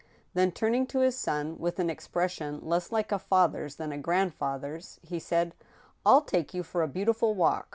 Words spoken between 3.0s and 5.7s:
a father's than a grandfather's, he said:"